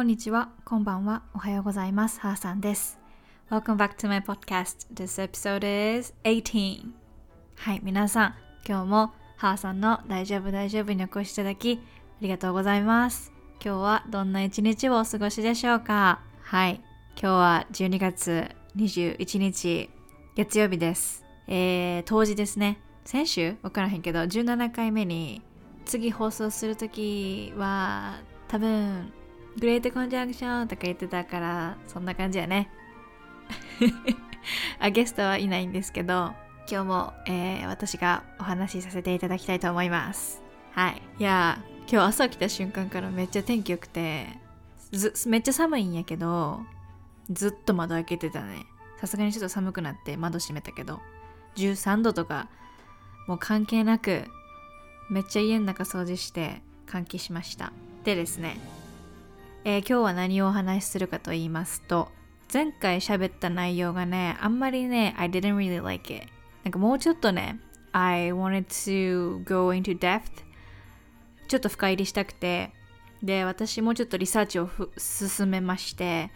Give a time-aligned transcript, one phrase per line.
[0.00, 2.20] こんにちは、こんばんは、おはようございます。
[2.20, 2.98] ハーさんです。
[3.50, 4.86] Welcome back to my podcast.
[4.94, 6.86] This episode is 18.
[7.56, 8.34] はい、皆さん、
[8.66, 13.30] 今日もハーさんの大丈夫大丈夫にお越しいただき、ありがとうございます。
[13.62, 16.22] 今日はどんな一日をお過ごしでしょうか？
[16.44, 16.80] はい、
[17.14, 19.90] 今日は12月21日、
[20.34, 21.26] 月曜日です。
[21.46, 22.80] えー、当時ですね。
[23.04, 25.42] 先週わからへんけど、17回目に
[25.84, 28.14] 次放送するときは
[28.48, 29.12] 多分
[29.60, 32.70] グレートコンジャンクションとか言ってたからそんな感じやね。
[34.80, 36.32] あゲストはいないんですけど
[36.70, 40.42] 今日も、えー私がお話しさせていただきたいと思います。
[40.72, 41.02] はい。
[41.18, 44.28] いや今日朝起きた瞬間からめっちゃ天気良くて
[45.26, 46.60] めっちゃ寒いんやけど
[47.30, 48.64] ずっと窓開けてたね。
[48.98, 51.00] さすがにちょっと寒くなって窓閉めたけど。
[51.56, 52.48] 13度とか
[53.26, 54.24] もう関係なく
[55.10, 57.72] めっちゃ家の中掃除して換気しました。
[58.04, 58.56] でですね、
[59.64, 62.08] えー今日は何をお話しするかと言いますと
[62.52, 66.26] 前回喋った内容がねあんまりね I didn't really like it
[66.64, 67.60] なんかもうちょっとね
[67.92, 70.22] I wanted to go into depth
[71.48, 72.72] ちょっと深入りしたくて
[73.22, 76.30] で私もうちょっとリサーチを進めまして、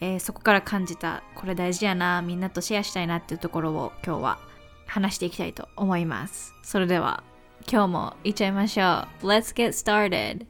[0.00, 4.38] えーそこから感じたこれ大事やなみんなとシェアしたいなっていうところを今日は
[4.86, 6.54] 話していきたいと思います。
[6.62, 7.22] それでは
[7.70, 9.26] 今日もいっちゃいましょう。
[9.26, 10.46] Let's get started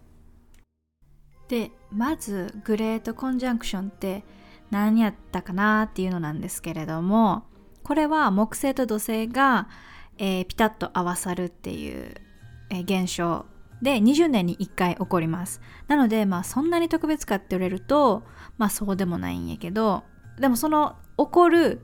[1.48, 4.24] でまずグレートコンジャンクションって
[4.70, 7.44] 何やったかなっていうのなんですけれども
[7.82, 9.68] これは木星と土星が、
[10.18, 12.14] えーピタッと合わさるっていう、
[12.70, 13.46] えー現象
[13.82, 15.60] で20年に1回起こります。
[15.88, 18.22] なのでまあそんなに特別かって言われると
[18.56, 20.04] まあそうでもないんやけど
[20.38, 21.80] でもその起こる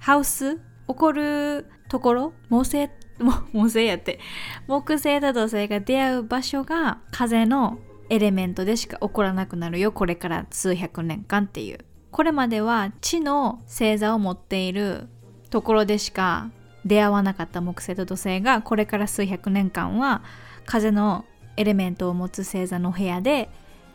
[0.00, 2.88] ハウス起こるところ木星
[3.20, 4.18] も 木星やって
[4.66, 11.78] 木星と土星が出会う場所が風のエレメントでしか起こらなくなるよこれから数百年間っていう。
[12.10, 15.08] これまでは地の星座を持っている
[15.50, 16.50] ところでしか
[16.84, 20.22] 出会わなかった木星と土星がこれから数百年間は
[20.66, 21.24] 風の
[21.56, 23.48] エレメントを持つ星座の部屋で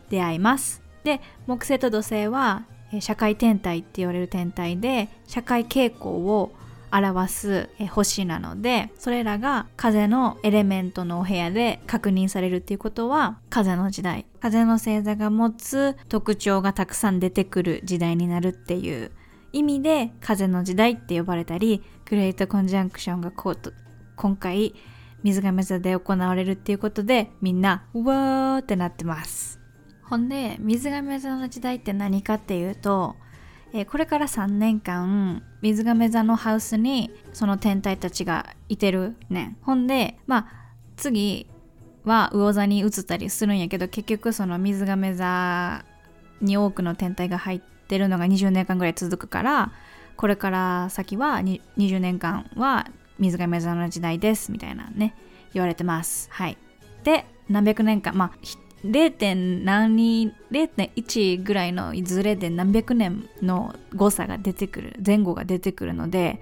[0.09, 0.81] 出会います。
[1.03, 6.51] で木星と土星はえ社会天体って言われる天体で社会傾向を
[6.91, 14.25] 表す星なのでそれらが風のエレメントのお部屋で確認されるっていうことは風の時代。
[14.39, 19.11] 風の星座が持つ特徴がたくさん出てくる時代になるっていう
[19.51, 23.73] 意味で風の時代って呼ばれたりグレートコンジャンクションがこうと
[24.15, 24.73] 今回
[25.23, 29.59] 水亀座で行われるっていうことでみんなうわーってなってます。
[30.03, 33.17] ほんで水亀座の時代って何かっていうと、
[33.73, 39.57] えーこれから3年間水亀座のハウスにその天体たちがいてるねん。
[39.61, 40.47] ほんでまあ
[40.95, 41.47] 次
[42.05, 45.83] は魚座に移ったりするんやけど結局その水亀座
[46.41, 49.71] に多くの天体が入ってるのが20年間ぐらい続くから
[50.15, 52.87] これから先は20年間は
[53.19, 55.15] 水亀座の時代ですみたいなね
[55.53, 56.29] 言われてます。
[56.31, 56.57] はい。
[57.03, 58.31] で何百年間まあ
[58.85, 59.63] 0.
[59.63, 66.41] 何0.1ぐらいのズレで何百年の誤差が出てくる前後が出てくるので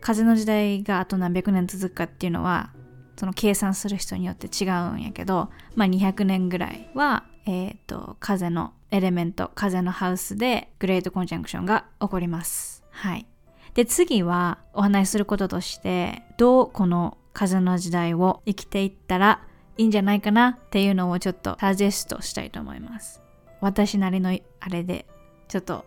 [0.00, 2.70] 風の時代があと何百年続くかっていうのは
[3.18, 12.84] その計算する人によって違うんやけど、まあ、200年ぐらいは、えー、と風のエレメント風のハウスでグレートコンジャンクションが起こります。
[12.90, 13.26] はい、
[13.74, 19.42] で次はお話しすることとしてどうこの風の時代を生きていったら
[19.78, 23.22] いいんじゃないかなっていうのをちょっとサジェストしたいと思います。
[23.60, 25.06] 私なりのあれで
[25.48, 25.86] ちょっと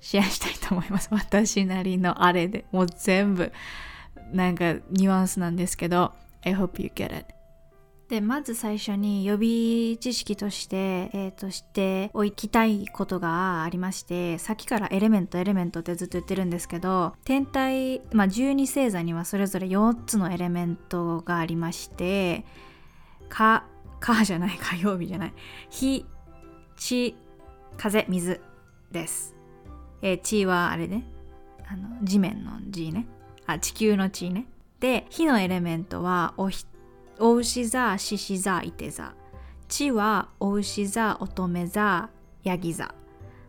[0.00, 1.08] シェアしたいと思います。
[1.14, 3.52] 私なりのあれでもう全部
[4.32, 6.12] なんかニュアンスなんですけど
[6.44, 7.38] I hope you get it
[8.08, 10.76] でまず最初に予備知識として、
[11.12, 22.46] えー、としておきたいことがありましてさっきからエレメントエレメントってずっと言ってるんですけど天体、まあ、12星座にはそれぞれ4つのエレメントがありまして
[23.28, 23.64] か
[24.00, 25.34] かじゃない火曜日じゃない。
[25.70, 26.06] 火
[26.76, 27.16] 地
[27.76, 28.40] 風水
[28.90, 29.34] です、
[30.02, 31.04] えー地はあれね。
[31.66, 33.06] あの地面の地ね。
[33.46, 34.46] あ地球の地ね。
[34.80, 36.64] で火のエレメントはおひ
[37.18, 39.12] お牛座獅子座いて座。
[39.68, 42.08] 地はお牛座乙女座
[42.44, 42.94] ヤギ座。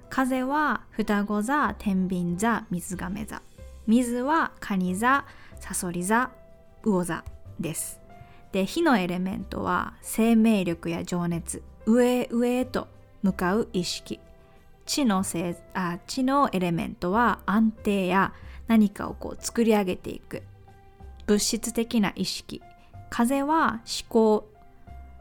[0.10, 3.42] 風は双子座天秤座水亀座。
[3.88, 5.25] 水は蟹座
[5.60, 6.32] サソリ座
[6.84, 7.24] 魚座
[7.60, 7.99] です。
[8.51, 12.88] で火のエレメントは生命力や情熱上へ上へと
[13.24, 14.19] 向かう意識。
[14.86, 18.34] 地のせあ地のエレメントは安定や
[18.68, 20.44] 何かをこう作り上げていく。
[21.28, 22.62] 物質的な意識。
[23.10, 24.50] 風は思考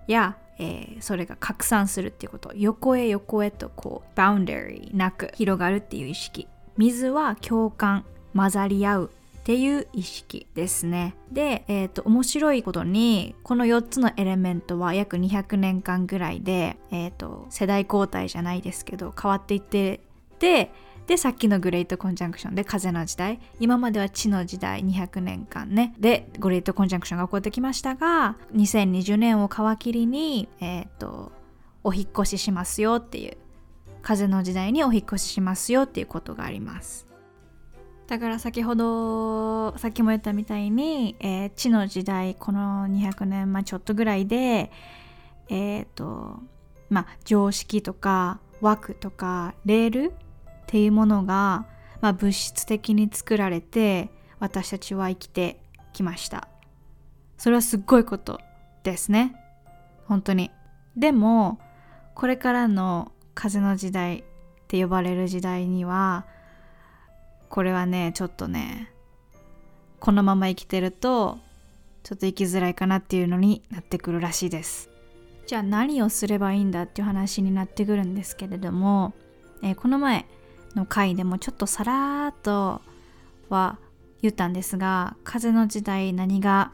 [0.06, 2.52] や、えー、それが拡散するっていうこと。
[2.54, 6.48] 横へ横へとこうバウンダリーなく広がるっていう意識。
[6.76, 8.04] 水は共感
[8.34, 9.10] 混ざり合う。
[9.48, 11.14] っていう意識ですね。
[11.32, 20.02] で、え、ー、と、面白いことに、この4つのエレメントは約200年間ぐらいで、えっ、ー、と、世代交代じゃないですけど、変わっていって
[20.38, 20.70] で、
[21.06, 31.32] で、さっきのグレートコンジャンクションで風の時代、今までは地の時代200年間ね、で、グレートコンジャンクションが起こってきましたが、2020年を皮切りに、えっ、ー、と、
[31.84, 33.38] お引越ししますよっていう、
[34.02, 37.07] 風の時代にお引越ししますよっていうことがあります。
[38.08, 44.72] だから先ほどさっきも言ったみたいに、えー、地の時代この200年、まあ、ちょっとぐらいで
[45.50, 46.40] えっ、ー、と
[46.88, 50.14] まあ常識とか枠とかレールっ
[50.66, 51.66] ていうものが、
[52.00, 55.60] まあ、物質的に作られて私たちは生きて
[55.92, 56.48] きました。
[57.36, 58.40] それはすっごいこと
[58.84, 59.36] ですね。
[60.06, 60.50] 本当に。
[60.96, 61.60] でも
[62.14, 64.24] これからの風の時代っ
[64.66, 66.26] て呼ばれる時代には
[67.48, 68.92] これはねちょっとね
[70.00, 71.38] このまま生きてると
[72.02, 74.88] ちょっと生きづらいかなっていうのになってくるらしいです。
[75.46, 79.14] じゃあ何をすればいいんだっていう話になってくるんですけれども、
[79.62, 80.26] えー、この前
[80.74, 82.82] の回でもちょっとさらっと
[83.48, 83.78] は
[84.20, 86.72] 言ったんですが風の時代何が、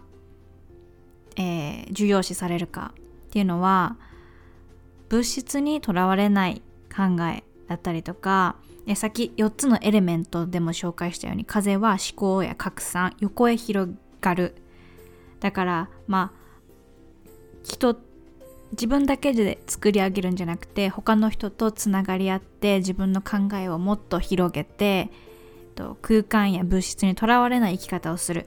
[1.36, 3.96] えー、重要視されるかっていうのは
[5.08, 6.62] 物質にとらわれない
[6.94, 8.56] 考えだったりとか
[8.86, 14.54] えさっき4つのエレメントでも紹介したように風は思考や拡散横へ広がる。
[15.40, 16.44] だからまあ
[17.62, 17.96] 人
[18.72, 25.10] 自分だけで作り上げるんじゃなくて他の人とつながり合って自分の考えをもっと広げて
[26.02, 28.46] 空間や物質にとらわれない生き方をする。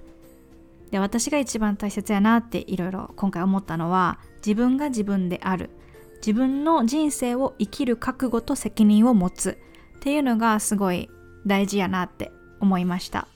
[0.91, 5.69] で私が一番大切やなっていろいろ今回思ったのは自分が自分である。
[6.17, 9.57] 自分の人生を生きる覚悟と責任を持つ。
[9.97, 11.09] っていうのがすごい
[11.45, 13.27] 大事やなって思いました。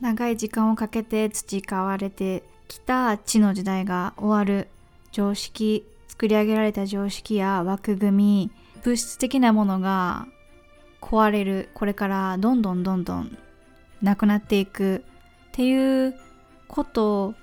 [0.00, 4.68] 長い時間をかけて培われてきた地の時代が終わる
[5.10, 8.50] 常識作り上げられた常識や枠組み
[8.84, 10.26] 物質的なものが
[11.00, 13.38] 壊れるこれからどんどんどんどん
[14.02, 15.02] なくなっていく
[15.48, 16.14] っていう
[16.68, 17.34] こと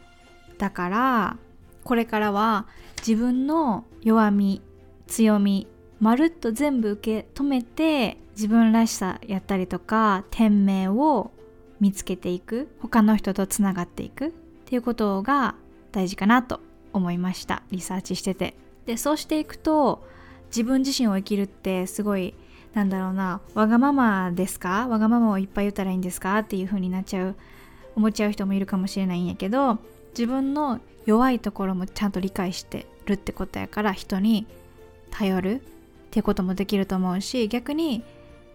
[0.58, 1.38] だから
[1.84, 2.68] これからは
[3.06, 4.62] 自分の弱み
[5.08, 5.68] 強み
[6.00, 11.32] まるっと全部受け止めて自分らしさやったりとか天命を
[11.80, 14.32] 見つけていく他の人とつながっていくっ
[14.66, 15.56] ていうことが
[15.92, 16.60] 大事かなと
[16.94, 17.64] 思いました。
[17.72, 18.56] リサーチしてて。
[18.86, 20.06] でそうしていくと
[20.48, 22.36] 自分自身を生きるってすごい
[22.74, 24.88] なんだろうなわがままですか？
[24.88, 26.38] わがままをいっぱい言ったらいいんですか？
[26.40, 27.36] っていう風になっちゃう
[27.96, 29.80] 思っちゃう人もいるかもしれないんやけど
[30.12, 34.46] 自分の弱いところもちゃんと理解してるってことやから人に
[35.10, 35.62] 頼るっ
[36.12, 38.04] ていうこともできると思うし逆に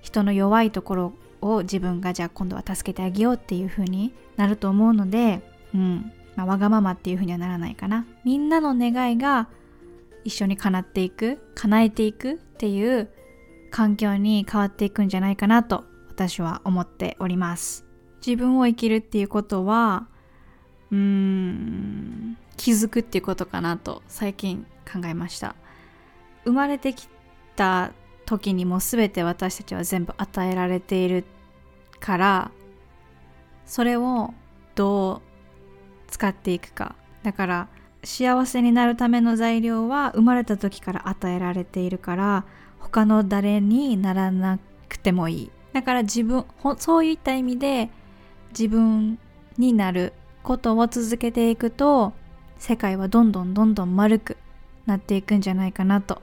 [0.01, 5.43] 人の弱いところを自分がじゃあ今度は助けてあげようっていう風になると思うので、
[5.75, 6.13] うん。
[6.37, 8.07] まあ、わがままっていう風にはならないかな。
[8.25, 9.49] みんなの願いが
[10.25, 13.11] 一緒に叶っていく叶えていくっていう
[13.71, 17.87] 環境に変わっていくんじゃないかなと私は思っております。
[18.25, 20.09] 自分を生きるっていうことは
[20.91, 25.55] うーん気づくっていうことかなと最近考えました。
[26.45, 27.09] 生まれてき
[27.57, 27.93] た
[28.31, 31.25] 時にも全て私たちは全部与えられている
[31.99, 32.51] から
[33.67, 34.33] それを
[34.77, 35.21] どう
[36.09, 36.95] 使っていくか。
[37.25, 37.69] だから
[38.05, 42.45] 幸せになるための材料は生まれた時から与えられているから
[42.79, 45.51] 他の誰にならなくてもいい。
[45.73, 46.45] だから自分
[46.79, 47.91] そういった意味で
[48.51, 49.19] 自分
[49.59, 50.13] になる
[50.45, 52.13] ことを続けていくと
[52.59, 54.37] 世界はどんどんどんどん丸く
[54.87, 56.23] なっていくんじゃないかなと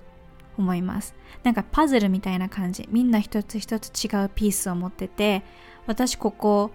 [0.58, 1.16] 思います。
[1.44, 2.88] なんかパズルみたいな感じ。
[2.92, 5.44] みんな一つ一つ違うピースを持ってて
[5.86, 6.72] 私ここ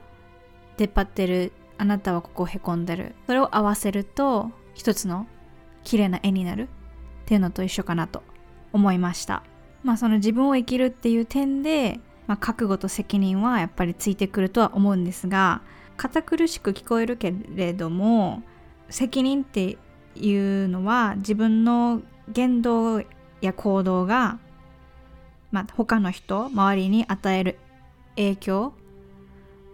[0.77, 3.15] 出っ張ってるあなたはここへこんでる。
[3.27, 5.27] それを合わせると一つの
[5.85, 6.69] 綺麗な絵になる。
[7.23, 8.23] っていうのと一緒かなと
[8.73, 9.43] 思いました。
[9.83, 15.63] まあその自分を生きるっていう点で、まあ、覚悟と責任はやっぱりついてくるとは思うんですが
[15.97, 18.43] 堅苦しく聞こえるけれども
[18.91, 19.77] 責任って
[20.15, 23.03] いうのは自分の言動
[23.43, 24.39] や行動が、
[25.51, 27.59] まあ、他の人周りに与える
[28.17, 28.73] 影響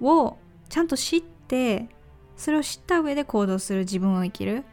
[0.00, 0.36] を
[0.68, 1.88] ちゃんと知って
[2.36, 4.64] それを知った上で行動する自分を生きる。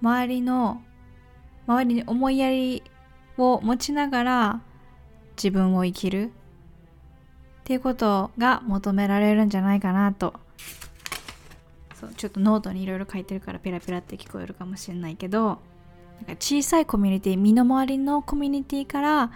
[0.00, 0.82] 周りの
[1.66, 2.82] 周りに思いやり
[3.36, 4.62] を持ちながら
[5.36, 6.32] 自分を生きる。
[7.60, 10.32] っていうことが求められるんじゃないかなと。
[11.94, 15.58] そうちょっとノートにいろいろ書いてるからペラペラって聞こえるかもしれないけど。
[16.18, 19.30] なんか小さいコミュニティ身の回りのコミュニティから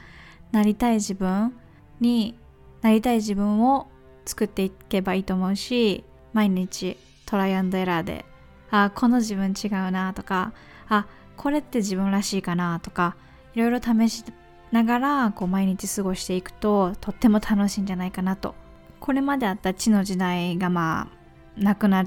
[0.50, 1.54] なりたい自分
[2.00, 2.38] に
[2.82, 3.88] なりたい自分を
[4.24, 6.96] 作っていけばいいと思うし毎日
[7.26, 8.24] トライアンドエラーで
[8.70, 10.52] あこの自分違うなとか
[10.88, 13.16] あこれって自分らしいかなとか
[13.54, 14.24] いろいろ試し
[14.70, 18.54] ながらこう毎日過ごしていくととっても楽しいんじゃないかなと。
[19.00, 21.10] これまであった地の時代がま
[21.58, 22.06] あなくな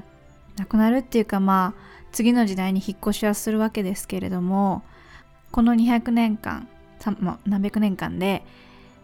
[0.56, 1.80] なくなるっていうかまあ
[2.12, 4.82] 次の時代に引っ越しはするわけですけれども
[5.50, 6.68] この200年間
[7.46, 8.44] 何百年間で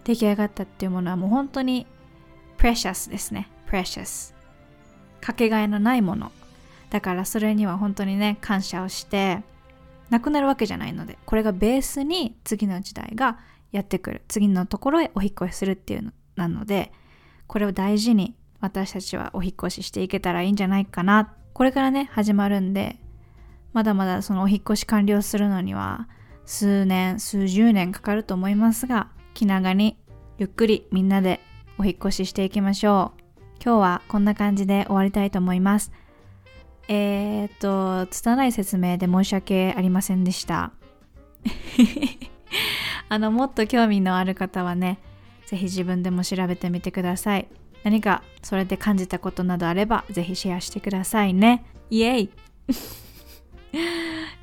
[0.05, 1.87] 出来上がったっていうものはもう本当に
[2.59, 3.49] precious ですね。
[3.69, 4.35] precious
[5.21, 6.33] かけがえのないもの。
[6.91, 9.43] だからそれには本当にね感謝をして
[10.11, 13.39] なくなるわけじゃないのでこれがベースに次の時代が
[13.71, 14.23] やってくる。
[14.29, 16.93] 次のところへお引越しするっていうのなので
[17.47, 22.99] これを大事に私たちはお引越ししていけたらいいんじゃないかなこれからね始まるんで
[23.73, 26.09] まだまだそのお引越し完了するのには
[26.45, 29.97] 数年数十年かかると思いますが気長に
[30.39, 31.41] ゆっくりみんなで
[31.79, 33.23] お引越ししていきましょう。
[33.65, 35.93] 今日はこんな感じで終わりたいと思います。
[36.89, 40.73] えー、っと拙い説明で申し訳ありませんでした。
[43.09, 44.99] あのもっと興味のある方はね
[45.47, 47.47] ぜひ自分でも調べてみてください。
[47.85, 52.31] 何かそれで感じたことなどあればぜひシェアしてくださいねイエイ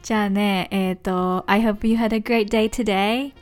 [0.01, 3.34] じゃあねえっ、と I hope you had a great day today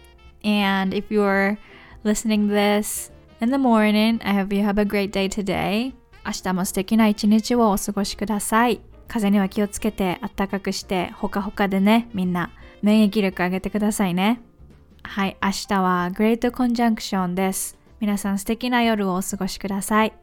[0.43, 1.57] and if you're
[2.03, 3.11] listening this
[3.41, 5.93] in the morning I hope you have a great day today
[6.25, 12.51] 明日も素敵な一日をお過ごしください風には気をつけてあったかくしてほかほかでねみんな
[12.81, 14.41] 免疫力上げてくださいね
[15.07, 17.76] はい、明日は Great Conjunction です。
[17.99, 20.13] 皆さん素敵な夜をお過ごしください。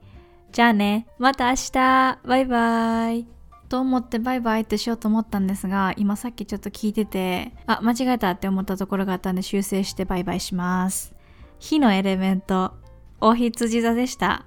[0.53, 3.27] じゃあね、また明日バイバイ
[3.69, 11.13] と思ってバイバイってしようと思ったんですが、今さっきちょっと聞いてて、あ、間違えたって思ったところがあったんで修正してバイバイします。
[11.59, 12.75] 火のエレメント、
[13.21, 14.47] お羊座でした。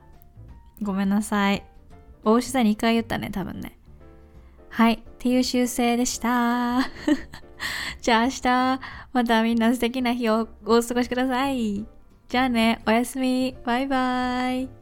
[0.82, 1.66] ごめんなさい。
[2.24, 3.78] お牛座2回言ったね、多分ね。
[4.70, 6.82] はい、っていう修正でした。
[8.02, 8.80] じゃあ明日、
[9.12, 11.97] またみんな素敵な日をお過ごしください。
[12.30, 13.56] じゃあね、おやすみ。
[13.66, 14.77] バイバイ。